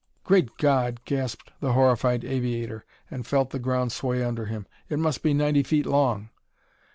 [0.23, 4.65] "Great God!" gasped the horrified aviator, and felt the ground sway under him.
[4.89, 6.31] "It must be ninety feet long!"